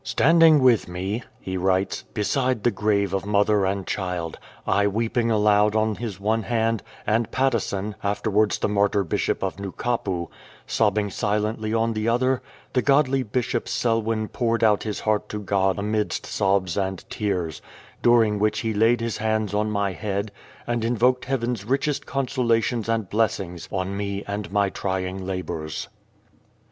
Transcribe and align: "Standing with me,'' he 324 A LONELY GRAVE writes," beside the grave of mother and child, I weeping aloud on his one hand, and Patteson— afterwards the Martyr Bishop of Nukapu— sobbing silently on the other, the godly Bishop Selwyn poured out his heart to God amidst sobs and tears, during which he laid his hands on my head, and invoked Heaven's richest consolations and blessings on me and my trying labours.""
"Standing 0.03 0.63
with 0.63 0.87
me,'' 0.87 1.21
he 1.39 1.51
324 1.53 1.53
A 1.53 1.53
LONELY 1.53 1.53
GRAVE 1.53 1.67
writes," 1.67 2.03
beside 2.59 2.63
the 2.63 2.71
grave 2.71 3.13
of 3.13 3.25
mother 3.27 3.67
and 3.67 3.85
child, 3.85 4.39
I 4.65 4.87
weeping 4.87 5.29
aloud 5.29 5.75
on 5.75 5.93
his 5.93 6.19
one 6.19 6.41
hand, 6.41 6.81
and 7.05 7.29
Patteson— 7.29 7.93
afterwards 8.03 8.57
the 8.57 8.67
Martyr 8.67 9.03
Bishop 9.03 9.43
of 9.43 9.59
Nukapu— 9.59 10.27
sobbing 10.65 11.11
silently 11.11 11.71
on 11.75 11.93
the 11.93 12.07
other, 12.09 12.41
the 12.73 12.81
godly 12.81 13.21
Bishop 13.21 13.69
Selwyn 13.69 14.27
poured 14.27 14.63
out 14.63 14.81
his 14.81 15.01
heart 15.01 15.29
to 15.29 15.39
God 15.39 15.77
amidst 15.77 16.25
sobs 16.25 16.77
and 16.79 17.07
tears, 17.11 17.61
during 18.01 18.39
which 18.39 18.61
he 18.61 18.73
laid 18.73 19.01
his 19.01 19.17
hands 19.17 19.53
on 19.53 19.69
my 19.69 19.91
head, 19.91 20.31
and 20.65 20.83
invoked 20.83 21.25
Heaven's 21.25 21.63
richest 21.63 22.07
consolations 22.07 22.89
and 22.89 23.07
blessings 23.07 23.69
on 23.71 23.95
me 23.95 24.23
and 24.25 24.51
my 24.51 24.71
trying 24.71 25.23
labours."" 25.27 25.89